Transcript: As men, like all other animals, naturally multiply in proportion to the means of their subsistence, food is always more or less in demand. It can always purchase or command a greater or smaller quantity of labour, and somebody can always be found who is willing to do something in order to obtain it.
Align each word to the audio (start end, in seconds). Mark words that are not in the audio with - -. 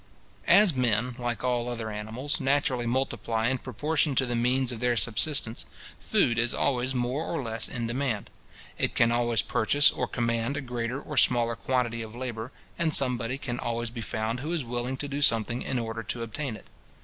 As 0.47 0.73
men, 0.73 1.15
like 1.19 1.43
all 1.43 1.69
other 1.69 1.91
animals, 1.91 2.39
naturally 2.39 2.87
multiply 2.87 3.49
in 3.49 3.59
proportion 3.59 4.15
to 4.15 4.25
the 4.25 4.35
means 4.35 4.71
of 4.71 4.79
their 4.79 4.97
subsistence, 4.97 5.67
food 5.99 6.39
is 6.39 6.55
always 6.55 6.95
more 6.95 7.23
or 7.25 7.39
less 7.43 7.69
in 7.69 7.85
demand. 7.85 8.31
It 8.79 8.95
can 8.95 9.11
always 9.11 9.43
purchase 9.43 9.91
or 9.91 10.07
command 10.07 10.57
a 10.57 10.61
greater 10.61 10.99
or 10.99 11.17
smaller 11.17 11.55
quantity 11.55 12.01
of 12.01 12.15
labour, 12.15 12.51
and 12.79 12.95
somebody 12.95 13.37
can 13.37 13.59
always 13.59 13.91
be 13.91 14.01
found 14.01 14.39
who 14.39 14.51
is 14.53 14.65
willing 14.65 14.97
to 14.97 15.07
do 15.07 15.21
something 15.21 15.61
in 15.61 15.77
order 15.77 16.01
to 16.01 16.23
obtain 16.23 16.55
it. 16.55 16.65